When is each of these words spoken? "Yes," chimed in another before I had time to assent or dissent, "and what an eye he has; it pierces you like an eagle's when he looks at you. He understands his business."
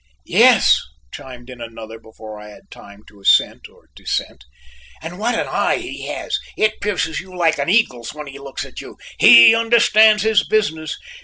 "Yes," 0.25 0.79
chimed 1.13 1.47
in 1.51 1.61
another 1.61 1.99
before 1.99 2.39
I 2.39 2.49
had 2.49 2.71
time 2.71 3.03
to 3.07 3.21
assent 3.21 3.69
or 3.69 3.87
dissent, 3.95 4.45
"and 4.99 5.19
what 5.19 5.37
an 5.39 5.45
eye 5.47 5.75
he 5.77 6.07
has; 6.07 6.39
it 6.57 6.81
pierces 6.81 7.19
you 7.19 7.37
like 7.37 7.59
an 7.59 7.69
eagle's 7.69 8.11
when 8.11 8.25
he 8.25 8.39
looks 8.39 8.65
at 8.65 8.81
you. 8.81 8.97
He 9.19 9.53
understands 9.53 10.23
his 10.23 10.43
business." 10.43 10.97